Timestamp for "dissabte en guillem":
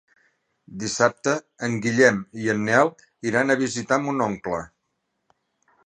0.83-2.19